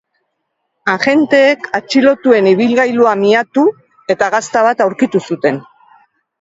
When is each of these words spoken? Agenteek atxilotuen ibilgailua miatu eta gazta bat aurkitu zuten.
Agenteek 0.93 1.67
atxilotuen 1.81 2.49
ibilgailua 2.53 3.13
miatu 3.21 3.69
eta 4.17 4.33
gazta 4.39 4.67
bat 4.71 4.85
aurkitu 4.89 5.27
zuten. 5.33 5.65